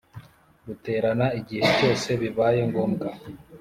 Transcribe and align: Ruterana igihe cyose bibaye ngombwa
Ruterana 0.65 1.27
igihe 1.39 1.65
cyose 1.77 2.09
bibaye 2.21 2.59
ngombwa 2.69 3.07